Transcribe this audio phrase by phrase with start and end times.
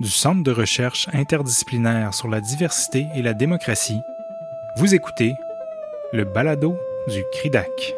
[0.00, 4.00] du Centre de recherche interdisciplinaire sur la diversité et la démocratie,
[4.76, 5.34] vous écoutez
[6.12, 6.76] le balado
[7.08, 7.94] du CRIDAC.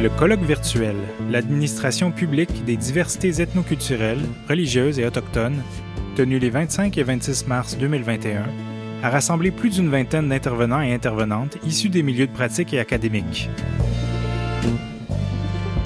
[0.00, 0.96] Le colloque virtuel
[1.30, 5.62] L'administration publique des diversités ethnoculturelles, religieuses et autochtones,
[6.16, 8.44] tenu les 25 et 26 mars 2021,
[9.02, 13.50] a rassemblé plus d'une vingtaine d'intervenants et intervenantes issus des milieux de pratique et académiques.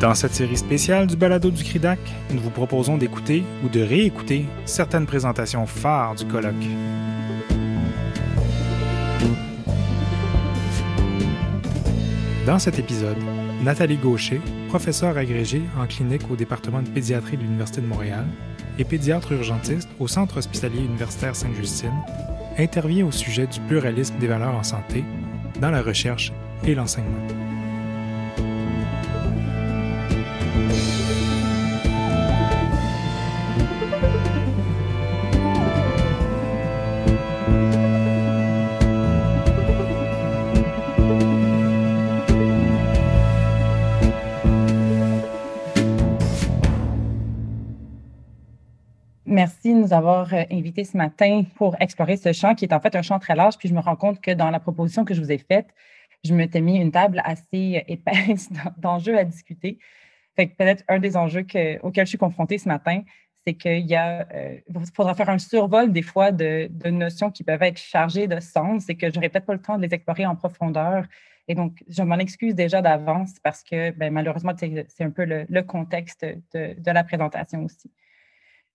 [0.01, 1.99] Dans cette série spéciale du balado du CRIDAC,
[2.31, 6.55] nous vous proposons d'écouter ou de réécouter certaines présentations phares du colloque.
[12.47, 13.17] Dans cet épisode,
[13.65, 18.25] Nathalie Gaucher, professeure agrégée en clinique au département de pédiatrie de l'Université de Montréal
[18.79, 21.91] et pédiatre urgentiste au Centre hospitalier universitaire Sainte-Justine,
[22.57, 25.03] intervient au sujet du pluralisme des valeurs en santé
[25.61, 26.33] dans la recherche
[26.65, 27.48] et l'enseignement.
[49.75, 52.95] De nous avoir euh, invités ce matin pour explorer ce champ qui est en fait
[52.97, 53.57] un champ très large.
[53.59, 55.69] Puis je me rends compte que dans la proposition que je vous ai faite,
[56.25, 59.79] je me suis mis une table assez euh, épaisse d'enjeux à discuter.
[60.37, 61.47] Fait que peut-être un des enjeux
[61.83, 63.03] auxquels je suis confrontée ce matin,
[63.47, 64.59] c'est qu'il y a, euh,
[64.95, 68.97] faudra faire un survol des fois de, notions qui peuvent être chargées de sens et
[68.97, 71.07] que je n'aurai peut-être pas le temps de les explorer en profondeur.
[71.49, 75.63] Et donc, je m'en excuse déjà d'avance parce que ben, malheureusement, c'est un peu le,
[75.63, 77.91] contexte de la présentation aussi.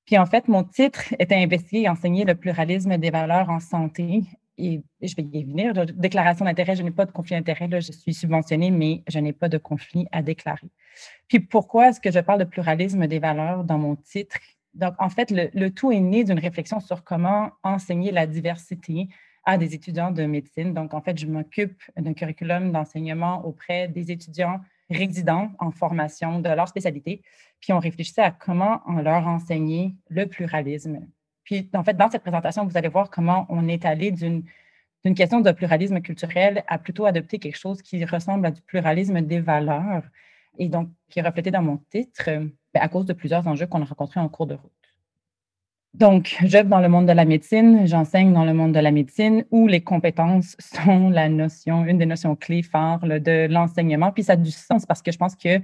[0.05, 4.23] Puis en fait, mon titre était investiguer et enseigner le pluralisme des valeurs en santé.
[4.57, 5.73] Et je vais y venir.
[5.95, 7.67] Déclaration d'intérêt, je n'ai pas de conflit d'intérêt.
[7.71, 10.69] Je suis subventionnée, mais je n'ai pas de conflit à déclarer.
[11.27, 14.37] Puis pourquoi est-ce que je parle de pluralisme des valeurs dans mon titre?
[14.73, 19.07] Donc, en fait, le, le tout est né d'une réflexion sur comment enseigner la diversité
[19.45, 20.73] à des étudiants de médecine.
[20.73, 26.49] Donc, en fait, je m'occupe d'un curriculum d'enseignement auprès des étudiants résidents en formation de
[26.49, 27.21] leur spécialité,
[27.59, 31.07] puis on réfléchissait à comment on leur enseigner le pluralisme.
[31.43, 34.43] Puis, en fait, dans cette présentation, vous allez voir comment on est allé d'une
[35.03, 39.21] d'une question de pluralisme culturel à plutôt adopter quelque chose qui ressemble à du pluralisme
[39.21, 40.03] des valeurs
[40.57, 42.29] et donc qui est reflété dans mon titre
[42.73, 44.71] ben, à cause de plusieurs enjeux qu'on a rencontrés en cours de route.
[45.93, 49.45] Donc, j'œuvre dans le monde de la médecine, j'enseigne dans le monde de la médecine
[49.51, 54.11] où les compétences sont la notion, une des notions clés phares de l'enseignement.
[54.11, 55.61] Puis ça a du sens parce que je pense que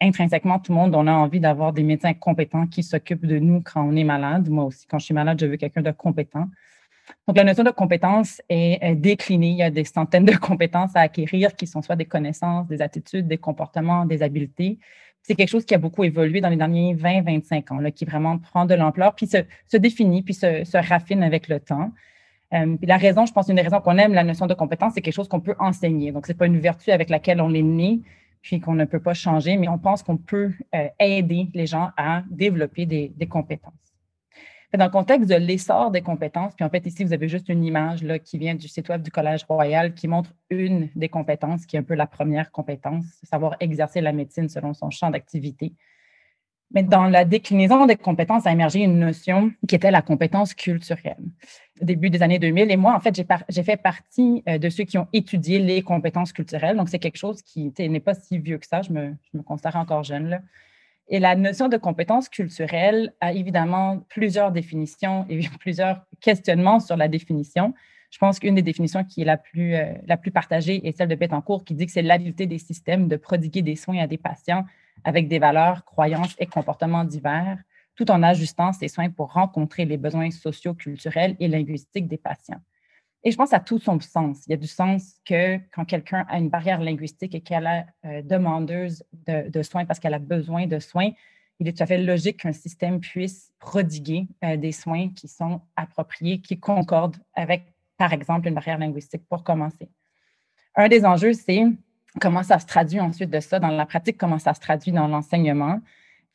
[0.00, 3.60] intrinsèquement, tout le monde, on a envie d'avoir des médecins compétents qui s'occupent de nous
[3.60, 4.48] quand on est malade.
[4.48, 6.48] Moi aussi, quand je suis malade, je veux quelqu'un de compétent.
[7.28, 9.50] Donc, la notion de compétence est déclinée.
[9.50, 12.80] Il y a des centaines de compétences à acquérir qui sont soit des connaissances, des
[12.80, 14.78] attitudes, des comportements, des habiletés
[15.26, 18.64] c'est quelque chose qui a beaucoup évolué dans les derniers 20-25 ans, qui vraiment prend
[18.64, 21.90] de l'ampleur, puis se, définit, puis se, raffine avec le temps.
[22.54, 25.00] Euh, la raison, je pense, une des raisons qu'on aime la notion de compétence, c'est
[25.00, 26.12] quelque chose qu'on peut enseigner.
[26.12, 28.02] Donc, ce n'est pas une vertu avec laquelle on est né,
[28.40, 31.90] puis qu'on ne peut pas changer, mais on pense qu'on peut euh, aider les gens
[31.96, 33.85] à développer des compétences.
[34.74, 37.64] Dans le contexte de l'essor des compétences, puis en fait, ici, vous avez juste une
[37.64, 41.66] image là, qui vient du site web du Collège royal qui montre une des compétences,
[41.66, 45.72] qui est un peu la première compétence, savoir exercer la médecine selon son champ d'activité.
[46.72, 51.22] Mais dans la déclinaison des compétences a émergé une notion qui était la compétence culturelle.
[51.80, 53.14] Au début des années 2000, et moi, en fait,
[53.48, 56.76] j'ai fait partie euh, de ceux qui ont étudié les compétences culturelles.
[56.76, 58.82] Donc, c'est quelque chose qui n'est pas si vieux que ça.
[58.82, 60.28] Je me, je me considère encore jeune.
[60.28, 60.40] Là.
[61.08, 67.08] Et la notion de compétence culturelle a évidemment plusieurs définitions et plusieurs questionnements sur la
[67.08, 67.74] définition.
[68.10, 71.08] Je pense qu'une des définitions qui est la plus, euh, la plus partagée est celle
[71.08, 74.18] de Bettencourt qui dit que c'est l'habileté des systèmes de prodiguer des soins à des
[74.18, 74.64] patients
[75.04, 77.58] avec des valeurs, croyances et comportements divers,
[77.94, 82.60] tout en ajustant ces soins pour rencontrer les besoins sociaux, culturels et linguistiques des patients.
[83.26, 84.46] Et je pense à tout son sens.
[84.46, 87.84] Il y a du sens que quand quelqu'un a une barrière linguistique et qu'elle est
[88.08, 91.10] euh, demandeuse de, soins parce qu'elle a besoin de soins,
[91.58, 95.60] il est tout à fait logique qu'un système puisse prodiguer euh, des soins qui sont
[95.74, 97.64] appropriés, qui concordent avec,
[97.98, 99.90] par exemple, une barrière linguistique pour commencer.
[100.76, 101.64] Un des enjeux, c'est
[102.20, 105.08] comment ça se traduit ensuite de ça dans la pratique, comment ça se traduit dans
[105.08, 105.80] l'enseignement.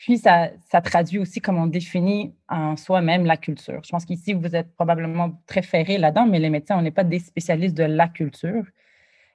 [0.02, 0.50] Puis, ça,
[0.84, 3.82] traduit aussi comment on définit en soi-même la culture.
[3.86, 7.04] Je pense qu'ici, vous êtes probablement très ferré là-dedans, mais les médecins, on n'est pas
[7.04, 8.64] des spécialistes de la culture.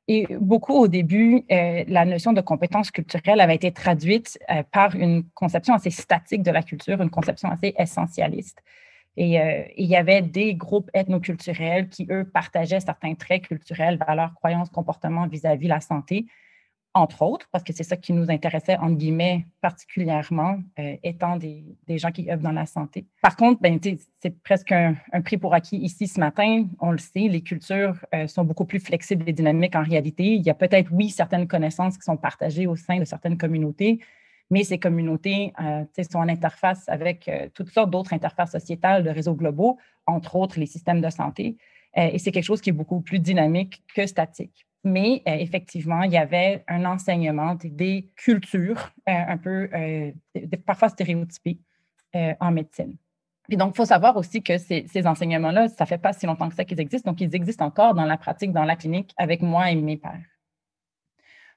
[0.09, 4.97] Et beaucoup au début, euh, la notion de compétence culturelle avait été traduite euh, par
[4.97, 8.61] une conception assez statique de la culture, une conception assez essentialiste.
[9.17, 14.35] Et euh, il y avait des groupes ethnoculturels qui, eux, partageaient certains traits culturels, valeurs,
[14.35, 16.27] croyances, comportements vis-à-vis -vis la santé,
[16.97, 21.77] entre autres, parce que c'est ça qui nous intéressait, entre guillemets, particulièrement, euh, étant des,
[21.99, 23.05] gens qui œuvrent dans la santé.
[23.21, 26.65] Par contre, ben, c'est presque un, prix pour acquis ici ce matin.
[26.81, 30.25] On le sait, les cultures euh, sont beaucoup plus flexibles et dynamiques en réalité.
[30.25, 34.01] Il y a peut-être, oui, certaines connaissances qui sont partagées au sein de certaines communautés,
[34.51, 39.35] mais ces communautés euh, sont en interface avec toutes sortes d'autres interfaces sociétales de réseaux
[39.35, 39.77] globaux,
[40.07, 41.59] entre autres les systèmes de santé.
[41.95, 44.66] et c'est quelque chose qui est beaucoup plus dynamique que statique.
[44.87, 50.13] Mais euh, effectivement, il y avait un enseignement des, cultures euh, un peu euh,
[50.65, 51.59] parfois stéréotypées
[52.41, 52.97] en médecine.
[53.51, 56.49] Et donc, il faut savoir aussi que ces, enseignements-là, ça ne fait pas si longtemps
[56.49, 57.11] que ça qu'ils existent.
[57.11, 60.25] Donc, ils existent encore dans la pratique, dans la clinique, avec moi et mes pères.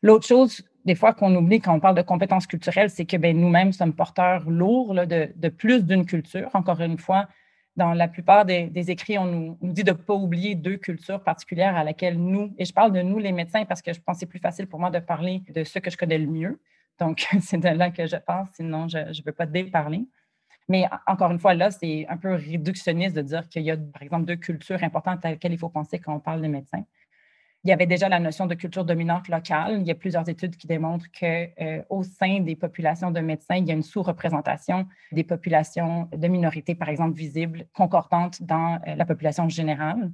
[0.02, 3.40] L'autre chose, des fois, qu'on oublie quand on parle de compétences culturelles, c'est que ben,
[3.40, 6.50] nous-mêmes sommes porteurs lourds de, plus d'une culture.
[6.54, 7.30] Encore une fois,
[7.80, 11.78] dans la plupart des, écrits, on nous, dit de ne pas oublier deux cultures particulières
[11.78, 14.20] à laquelle nous, et je parle de nous les médecins parce que je pense que
[14.20, 16.60] c'est plus facile pour moi de parler de ce que je connais le mieux.
[17.00, 20.06] Donc, c'est de là que je pense, sinon je ne veux pas déparler.
[20.68, 24.04] Mais encore une fois, là, c'est un peu réductionniste de dire qu'il y a, par
[24.04, 26.84] exemple, deux cultures importantes à laquelle il faut penser quand on parle de médecins.
[27.66, 29.80] Il y avait déjà la notion de culture dominante locale.
[29.82, 31.26] Il y a plusieurs études qui démontrent qu'au
[32.00, 36.74] euh, sein des populations de médecins, il y a une sous-représentation des populations de minorités,
[36.74, 40.10] par exemple, visibles, concordantes dans euh, la population générale.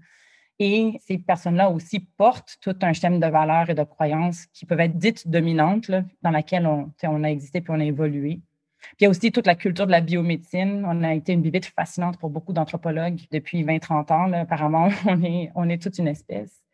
[0.57, 4.79] Et ces personnes-là aussi portent tout un système de valeurs et de croyances qui peuvent
[4.79, 5.91] être dites dominantes,
[6.23, 8.41] dans laquelle on, a existé puis on a évolué.
[8.79, 10.83] Puis il y a aussi toute la culture de la biomédecine.
[10.87, 14.33] On a été une bibite fascinante pour beaucoup d'anthropologues depuis 20-30 ans.
[14.33, 16.64] Apparemment, on est, on est toute une espèce.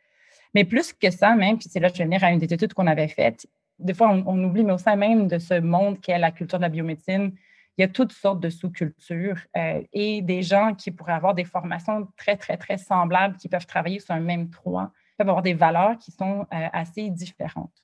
[0.54, 2.54] Mais plus que ça, même, puis c'est là que je vais venir à une des
[2.54, 3.48] études qu'on avait faites,
[3.80, 6.64] des fois, on, oublie, mais au sein même de ce monde qu'est la culture de
[6.64, 7.34] la biomédecine,
[7.78, 11.46] il y a toutes sortes de sous-cultures euh, et des gens qui pourraient avoir des
[11.46, 15.54] formations très, très, très semblables, qui peuvent travailler sur un même toit, peuvent avoir des
[15.54, 17.84] valeurs qui sont euh, assez différentes.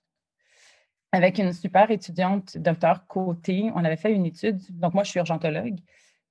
[1.12, 4.60] Avec une super étudiante, docteur Côté, on avait fait une étude.
[4.70, 5.80] Donc, moi, je suis urgentologue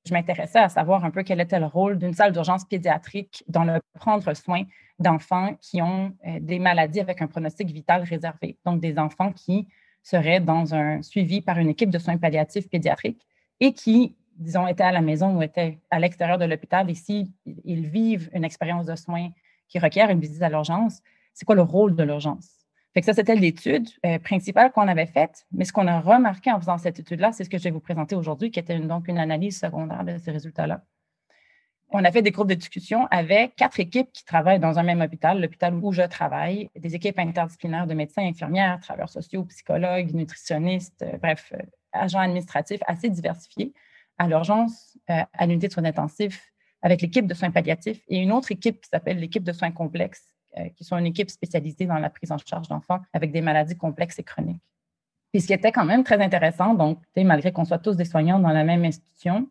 [0.06, 3.64] je m'intéressais à savoir un peu quel était le rôle d'une salle d'urgence pédiatrique dans
[3.64, 4.62] le prendre soin
[4.98, 8.58] d'enfants qui ont euh, des maladies avec un pronostic vital réservé.
[8.64, 9.68] Donc, des enfants qui
[10.02, 13.26] seraient dans un suivi par une équipe de soins palliatifs pédiatriques
[13.60, 16.88] et qui, disons, étaient à la maison ou étaient à l'extérieur de l'hôpital.
[16.88, 17.32] Et s'ils
[17.64, 19.30] ils vivent une expérience de soins
[19.68, 21.02] qui requiert une visite à l'urgence,
[21.34, 22.65] c'est quoi le rôle de l'urgence?
[23.02, 25.46] Ça, c'était l'étude euh, principale qu'on avait faite.
[25.52, 27.80] Mais ce qu'on a remarqué en faisant cette étude-là, c'est ce que je vais vous
[27.80, 30.82] présenter aujourd'hui, qui était donc une analyse secondaire de ces résultats-là.
[31.90, 35.00] On a fait des groupes de discussion avec quatre équipes qui travaillent dans un même
[35.02, 41.02] hôpital, l'hôpital où je travaille, des équipes interdisciplinaires de médecins, infirmières, travailleurs sociaux, psychologues, nutritionnistes,
[41.02, 43.72] euh, bref, euh, agents administratifs assez diversifiés
[44.18, 46.50] à l'urgence, à l'unité de soins intensifs,
[46.80, 50.35] avec l'équipe de soins palliatifs et une autre équipe qui s'appelle l'équipe de soins complexes,
[50.76, 54.18] qui sont une équipe spécialisée dans la prise en charge d'enfants avec des maladies complexes
[54.18, 54.62] et chroniques.
[55.32, 58.38] Puis ce qui était quand même très intéressant, donc malgré qu'on soit tous des soignants
[58.38, 59.48] dans la même institution,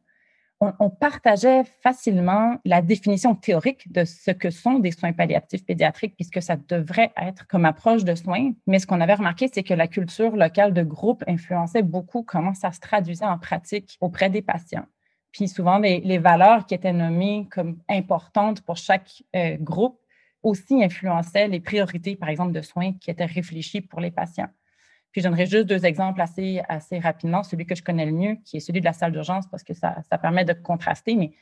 [0.62, 6.42] on, partageait facilement la définition théorique de ce que sont des soins palliatifs pédiatriques, puisque
[6.42, 8.54] ça devrait être comme approche de soins.
[8.66, 12.54] Mais ce qu'on avait remarqué, c'est que la culture locale de groupe influençait beaucoup comment
[12.54, 14.86] ça se traduisait en pratique auprès des patients.
[15.32, 20.00] Puis souvent, les, valeurs qui étaient nommées comme importantes pour chaque euh, groupe
[20.46, 24.50] aussi influençait les priorités, par exemple, de soins qui étaient réfléchis pour les patients.
[25.12, 27.42] Puis je donnerai juste deux exemples assez, assez rapidement.
[27.42, 29.74] Celui que je connais le mieux, qui est celui de la salle d'urgence, parce que
[29.74, 31.16] ça, ça permet de contraster.
[31.16, 31.34] Mais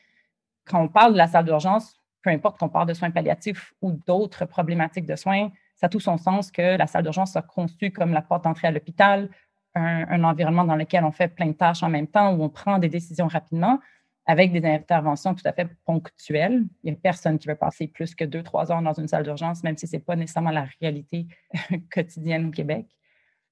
[0.66, 3.92] quand on parle de la salle d'urgence, peu importe qu'on parle de soins palliatifs ou
[3.92, 7.92] d'autres problématiques de soins, ça a tout son sens que la salle d'urgence soit conçue
[7.92, 9.30] comme la porte d'entrée à l'hôpital,
[9.75, 12.50] un, un, environnement dans lequel on fait plein de tâches en même temps, où on
[12.50, 13.80] prend des décisions rapidement,
[14.25, 16.63] avec des interventions tout à fait ponctuelles.
[16.84, 19.24] Il n'y a personne qui veut passer plus que deux, trois heures dans une salle
[19.24, 21.27] d'urgence, même si ce n'est pas nécessairement la réalité
[21.92, 22.86] quotidienne au Québec.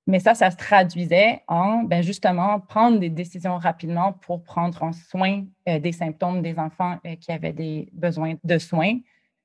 [0.07, 4.93] Mais ça, ça se traduisait en ben justement prendre des décisions rapidement pour prendre en
[4.93, 8.97] soin euh, des symptômes des enfants euh, qui avaient des besoins de soins,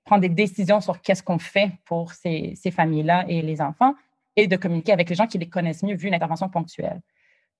[0.05, 3.95] prendre des décisions sur qu'est-ce qu'on fait pour ces, ces familles-là et les enfants,
[4.37, 7.01] et de communiquer avec les gens qui les connaissent mieux vu une intervention ponctuelle.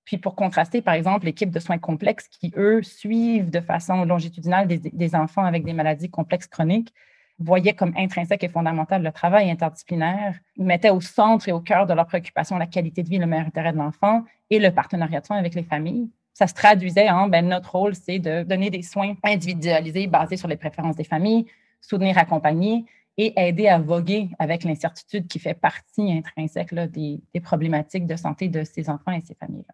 [0.07, 4.65] Puis pour contraster, par exemple, l'équipe de soins complexes qui, eux, suivent de façon longitudinale
[4.65, 6.93] des, enfants avec des maladies complexes chroniques,
[7.39, 11.93] voyaient comme intrinsèque et fondamental le travail interdisciplinaire, mettaient au centre et au cœur de
[11.93, 15.25] leur préoccupation la qualité de vie, le meilleur intérêt de l'enfant et le partenariat de
[15.25, 16.09] soins avec les familles.
[16.33, 20.47] Ça se traduisait en, ben, notre rôle, c'est de donner des soins individualisés basés sur
[20.47, 21.47] les préférences des familles,
[21.81, 22.85] soutenir, accompagner
[23.17, 28.47] et aider à voguer avec l'incertitude qui fait partie intrinsèque des, des problématiques de santé
[28.47, 29.73] de ces enfants et ces familles-là.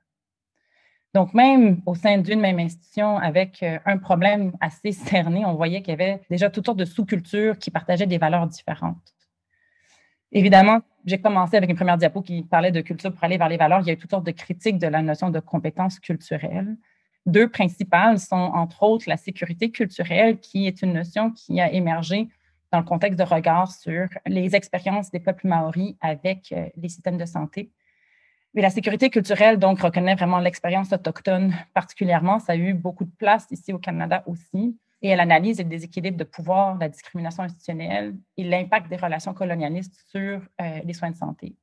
[1.13, 5.81] Donc, même au sein d'une même institution, avec euh, un problème assez cerné, on voyait
[5.81, 9.13] qu'il y avait déjà toutes sortes de sous-cultures qui partageaient des valeurs différentes.
[10.31, 13.57] Évidemment, j'ai commencé avec une première diapo qui parlait de culture pour aller vers les
[13.57, 13.81] valeurs.
[13.81, 16.75] Il y a eu toutes sortes de critiques de la notion de compétences culturelles.
[17.27, 22.27] Deux principales sont, entre autres, la sécurité culturelle, qui est une notion qui a émergé
[22.71, 27.17] dans le contexte de regard sur les expériences des peuples maoris avec euh, les systèmes
[27.17, 27.69] de santé.
[28.53, 32.39] Mais la sécurité culturelle, donc, reconnaît vraiment l'expérience autochtone particulièrement.
[32.39, 34.77] Ça a eu beaucoup de place ici au Canada aussi.
[35.01, 39.99] Et elle analyse le déséquilibre de pouvoir, la discrimination institutionnelle et l'impact des relations colonialistes
[40.09, 41.55] sur euh, les soins de santé.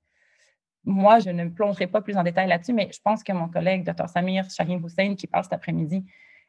[0.84, 3.84] Moi, je ne plongerai pas plus en détail là-dessus, mais je pense que mon collègue,
[3.84, 4.08] Dr.
[4.08, 6.04] Samir Shahim Hussein, qui parle cet après-midi,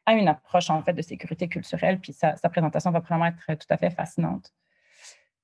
[0.06, 3.66] a une approche en fait de sécurité culturelle, puis sa, présentation va probablement être tout
[3.70, 4.52] à fait fascinante.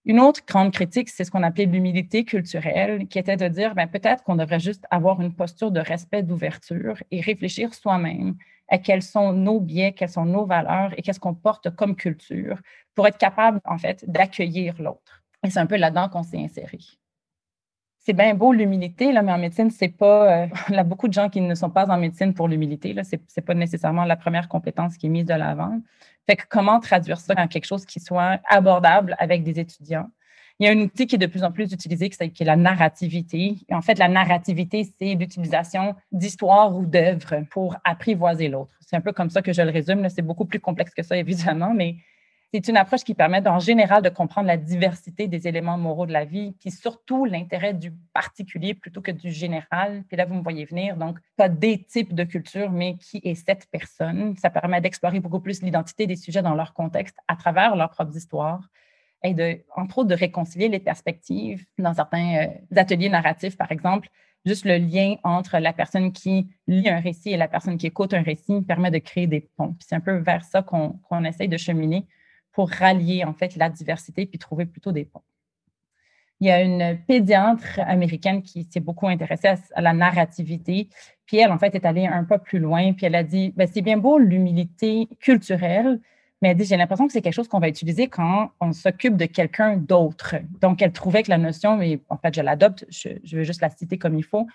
[0.04, 3.86] Une autre grande critique, c'est ce qu'on appelait l'humilité culturelle, qui était de dire ben,
[3.86, 8.36] peut-être qu'on devrait juste avoir une posture de respect, d'ouverture et réfléchir soi-même
[8.68, 12.60] à quels sont nos biais, quelles sont nos valeurs et qu'est-ce qu'on porte comme culture
[12.94, 15.22] pour être capable, en fait, d'accueillir l'autre.
[15.44, 16.78] Et c'est un peu là-dedans qu'on s'est inséré
[18.08, 20.44] c'est bien beau l'humilité, mais en médecine, c'est pas.
[20.44, 22.96] Euh, il y a beaucoup de gens qui ne sont pas en médecine pour l'humilité.
[23.04, 25.78] Ce n'est pas nécessairement la première compétence qui est mise de l'avant.
[26.26, 30.08] Fait que comment traduire ça en quelque chose qui soit abordable avec des étudiants?
[30.58, 32.56] Il y a un outil qui est de plus en plus utilisé, qui est la
[32.56, 33.56] narrativité.
[33.70, 38.72] En fait, la narrativité, c'est l'utilisation d'histoires ou d'œuvres pour apprivoiser l'autre.
[38.80, 40.08] C'est un peu comme ça que je le résume.
[40.08, 41.96] C'est beaucoup plus complexe que ça, évidemment, mais
[42.52, 46.12] c'est une approche qui permet en général de comprendre la diversité des éléments moraux de
[46.12, 50.02] la vie, puis surtout l'intérêt du particulier plutôt que du général.
[50.08, 53.34] Puis là, vous me voyez venir, donc pas des types de culture, mais qui est
[53.34, 54.34] cette personne.
[54.36, 58.16] Ça permet d'explorer beaucoup plus l'identité des sujets dans leur contexte à travers leurs propres
[58.16, 58.66] histoires
[59.22, 61.66] et de, entre autres, de réconcilier les perspectives.
[61.76, 64.08] Dans certains euh, ateliers narratifs, par exemple,
[64.46, 68.14] juste le lien entre la personne qui lit un récit et la personne qui écoute
[68.14, 69.76] un récit permet de créer des ponts.
[69.80, 72.06] C'est un peu vers ça qu'on essaye de cheminer
[72.58, 75.22] pour rallier en fait la diversité puis trouver plutôt des ponts.
[76.40, 80.88] Il y a une pédiatre américaine qui s'est beaucoup intéressée à, la narrativité,
[81.24, 83.68] puis elle, en fait, est allée un peu plus loin, puis elle a dit, ben,
[83.72, 86.00] c'est bien beau l'humilité culturelle,
[86.42, 89.16] mais elle dit, j'ai l'impression que c'est quelque chose qu'on va utiliser quand on s'occupe
[89.16, 90.34] de quelqu'un d'autre.
[90.60, 93.60] Donc, elle trouvait que la notion, mais en fait, je l'adopte, je, je veux juste
[93.60, 94.48] la citer comme il faut,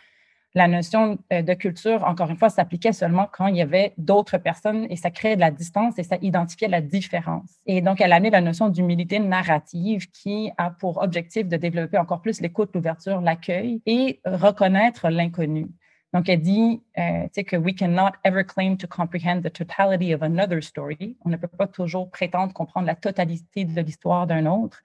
[0.56, 4.38] la notion euh, de culture, encore une fois, s'appliquait seulement quand il y avait d'autres
[4.38, 7.50] personnes et ça créait de la distance et ça identifiait la différence.
[7.66, 11.98] Et donc, elle a amené la notion d'humilité narrative qui a pour objectif de développer
[11.98, 15.70] encore plus l'écoute, l'ouverture, l'accueil et reconnaître l'inconnu.
[16.14, 20.62] Donc, elle dit euh, que we cannot ever claim to comprehend the totality of another
[20.62, 21.18] story.
[21.26, 24.84] On ne peut pas toujours prétendre comprendre la totalité de l'histoire d'un autre,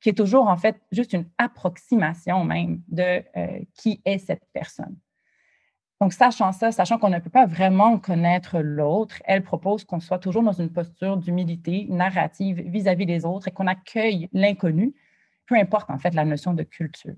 [0.00, 4.96] qui est toujours en fait juste une approximation même de euh, qui est cette personne.
[6.00, 10.18] Donc, sachant ça, sachant qu'on ne peut pas vraiment connaître l'autre, elle propose qu'on soit
[10.18, 14.94] toujours dans une posture d'humilité narrative vis-à-vis des autres et qu'on accueille l'inconnu,
[15.46, 17.14] peu importe en fait la notion de culture.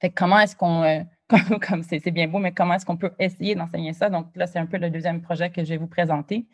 [0.00, 1.00] Fait comment est-ce qu'on, euh,
[1.68, 4.10] comme c'est bien beau, mais comment est-ce qu'on peut essayer d'enseigner ça?
[4.10, 6.46] Donc là, c'est un peu le deuxième projet que je vais vous présenter.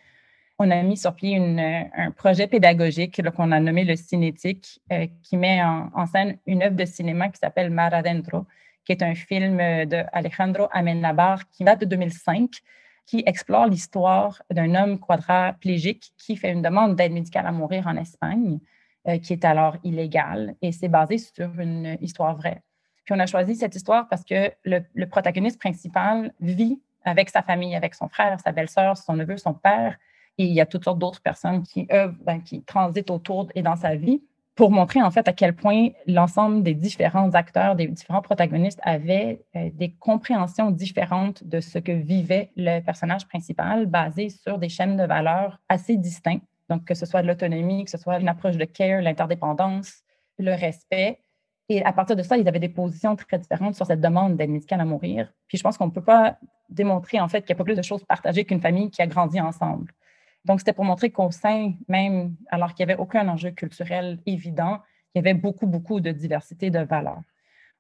[0.59, 5.37] On a mis sur pied un projet pédagogique qu'on a nommé le Cinétique, euh, qui
[5.37, 8.47] met en, en, scène une œuvre de cinéma qui s'appelle Mar Adentro,
[8.85, 12.50] qui est un film de Alejandro Amenabar qui date de 2005,
[13.07, 17.97] qui explore l'histoire d'un homme quadraplégique qui fait une demande d'aide médicale à mourir en
[17.97, 18.59] Espagne,
[19.09, 22.62] euh, qui est alors illégale, et c'est basé sur une histoire vraie.
[23.05, 27.76] Puis on a choisi cette histoire parce que le, protagoniste principal vit avec sa famille,
[27.76, 29.99] avec son frère, sa belle-sœur, son neveu, son père,
[30.38, 33.76] et il y a toutes sortes d'autres personnes qui ben, qui transitent autour et dans
[33.76, 34.23] sa vie
[34.54, 39.42] pour montrer en fait à quel point l'ensemble des différents acteurs, des différents protagonistes avaient
[39.56, 44.96] euh, des compréhensions différentes de ce que vivait le personnage principal, basées sur des chaînes
[44.96, 46.44] de valeurs assez distinctes.
[46.70, 50.02] Donc, que ce soit de l'autonomie, que ce soit une approche de care, l'interdépendance,
[50.38, 51.18] le respect.
[51.68, 54.50] Et à partir de ça, ils avaient des positions très différentes sur cette demande d'aide
[54.50, 55.32] médicale à mourir.
[55.49, 57.76] Puis je pense qu'on ne peut pas démontrer en fait qu'il n'y a pas plus
[57.76, 59.92] de choses partagées qu'une famille qui a grandi ensemble.
[60.44, 64.80] Donc, c'était pour montrer qu'au sein même, alors qu'il n'y avait aucun enjeu culturel évident,
[65.14, 67.22] il y avait beaucoup, beaucoup de diversité de valeurs.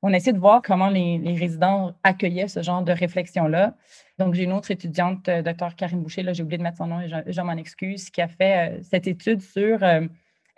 [0.02, 3.74] On a essayé de voir comment les, résidents accueillaient ce genre de réflexion-là.
[4.18, 5.74] Donc, j'ai une autre étudiante, euh, Dr.
[5.76, 8.28] Karine Boucher, là, j'ai oublié de mettre son nom et je, m'en excuse, qui a
[8.28, 10.02] fait euh, cette étude sur euh,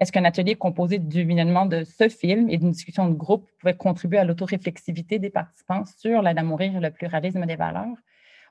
[0.00, 3.76] est-ce qu'un atelier composé du visionnement de ce film et d'une discussion de groupe pouvait
[3.76, 7.96] contribuer à l'autoréflexivité des participants sur à mourir et le pluralisme des valeurs?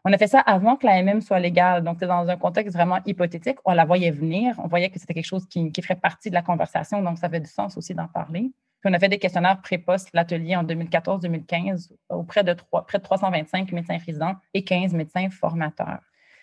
[0.07, 1.83] On a fait ça avant que la MM soit légale.
[1.83, 3.57] Donc, c'est dans un contexte vraiment hypothétique.
[3.65, 4.53] On la voyait venir.
[4.59, 7.01] On voyait que c'était quelque chose qui, ferait partie de la conversation.
[7.01, 8.51] Donc, ça avait du sens aussi d'en parler.
[8.81, 13.71] Puis, on a fait des questionnaires pré-post l'atelier en 2014-2015 auprès de près de 325
[13.71, 16.01] médecins résidents et 15 médecins formateurs.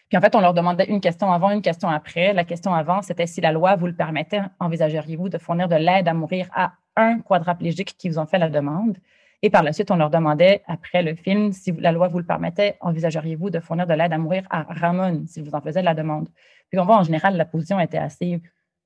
[0.08, 2.34] Puis en fait, on leur demandait une question avant, une question après.
[2.34, 6.06] La question avant, c'était si la loi vous le permettait, envisageriez-vous de fournir de l'aide
[6.06, 8.98] à mourir à un quadraplégique qui vous ont fait la demande?
[9.44, 12.24] Et par la suite, on leur demandait, après le film, si la loi vous le
[12.24, 15.94] permettait, envisageriez-vous de fournir de l'aide à mourir à Ramon, si vous en faisiez la
[15.94, 16.28] demande?
[16.70, 18.40] Puis on voit en général, la position était assez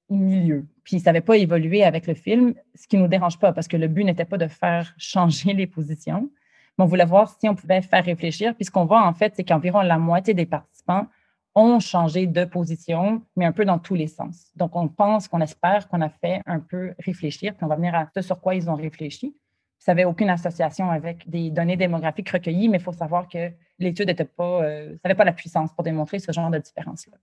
[0.09, 0.67] milieu.
[0.83, 3.69] Puis ça n'avait pas évolué avec le film, ce qui ne nous dérange pas, parce
[3.69, 6.31] que le but n'était pas de faire changer les positions,
[6.79, 8.55] mais on voulait voir si on pouvait faire réfléchir.
[8.55, 11.07] Puis ce qu'on voit, en fait, c'est qu'environ la moitié des participants
[11.55, 14.53] ont changé de position, mais un peu dans tous les sens.
[14.57, 17.95] Donc, on pense, qu'on espère qu'on a fait un peu réfléchir, puis on va venir
[17.95, 19.35] à ce sur quoi ils ont réfléchi.
[19.79, 24.09] Ça n'avait aucune association avec des données démographiques recueillies, mais il faut savoir que l'étude
[24.09, 27.17] n'avait pas, euh, pas la puissance pour démontrer ce genre de différence-là.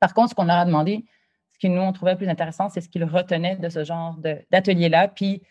[0.00, 1.04] Par contre, ce qu'on leur a demandé,
[1.52, 4.16] ce que nous, on trouvait plus intéressant, c'est ce qu'ils retenaient de ce genre
[4.50, 5.08] d'atelier-là.
[5.08, 5.42] Puis,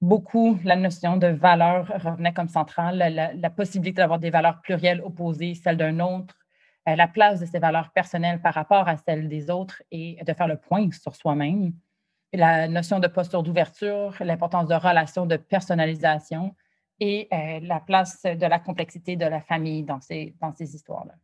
[0.00, 5.54] beaucoup, la notion de valeur revenait comme centrale, la, possibilité d'avoir des valeurs plurielles opposées,
[5.54, 6.34] celles d'un autre,
[6.88, 10.32] euh, la place de ces valeurs personnelles par rapport à celles des autres et de
[10.32, 11.72] faire le point sur soi-même.
[12.32, 16.54] La notion de posture d'ouverture, l'importance de relations de personnalisation
[17.00, 21.14] et euh, la place de la complexité de la famille dans ces, dans ces histoires-là.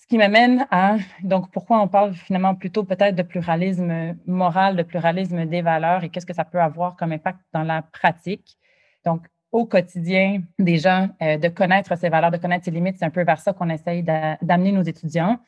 [0.00, 4.82] Ce qui m'amène à, donc, pourquoi on parle finalement plutôt peut-être de pluralisme moral, de
[4.82, 8.56] pluralisme des valeurs et qu'est-ce que ça peut avoir comme impact dans la pratique.
[9.04, 13.10] Donc, au quotidien, déjà, euh, de connaître ces valeurs, de connaître ses limites, c'est un
[13.10, 15.40] peu vers ça qu'on essaye d'amener nos étudiants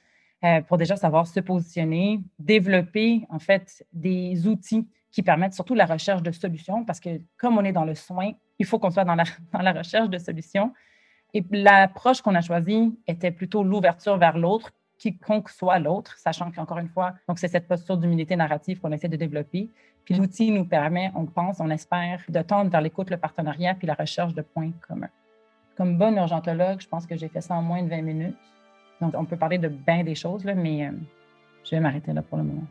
[0.44, 5.86] euh, pour déjà savoir se positionner, développer, en fait, des outils qui permettent surtout la
[5.86, 9.04] recherche de solutions parce que comme on est dans le soin, il faut qu'on soit
[9.04, 10.72] dans la, recherche de solutions
[11.34, 16.78] et l'approche qu'on a choisie était plutôt l'ouverture vers l'autre, quiconque soit l'autre, sachant qu'encore
[16.78, 19.70] une fois, donc c'est cette posture d'humilité narrative qu'on essaie de développer.
[20.04, 23.86] Puis l'outil nous permet, on pense, on espère, de tendre vers l'écoute, le partenariat, puis
[23.86, 25.10] la recherche de points communs.
[25.76, 28.36] Comme bonne urgentologue, je pense que j'ai fait ça en moins de 20 minutes.
[29.00, 30.90] Donc, on peut parler de bien des choses, là, mais euh,
[31.64, 32.66] je vais m'arrêter là pour le moment.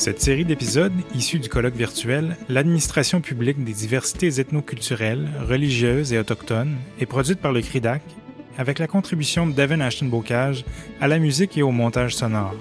[0.00, 6.78] Cette série d'épisodes, issus du colloque virtuel L'administration publique des diversités ethnoculturelles, religieuses et autochtones,
[6.98, 8.00] est produite par le CRIDAC
[8.56, 10.64] avec la contribution de Devin Ashton-Bocage
[11.02, 12.54] à la musique et au montage sonore.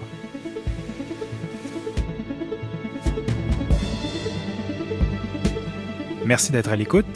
[6.29, 7.07] Merci d'être à l'écoute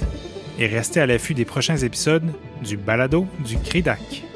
[0.57, 4.32] et restez à l'affût des prochains épisodes du Balado du CRIDAC.